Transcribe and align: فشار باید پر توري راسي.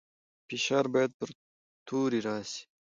فشار 0.47 0.85
باید 0.93 1.11
پر 1.19 1.29
توري 1.87 2.19
راسي. 2.27 2.61